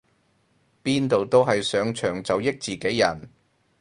[0.83, 3.29] 邊度都係上場就益自己人